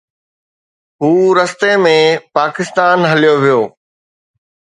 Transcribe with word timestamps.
هو 1.01 1.11
رستي 1.37 1.73
۾ 1.85 1.91
پاڪستان 2.39 2.97
هليو 3.11 3.35
ويو. 3.43 3.61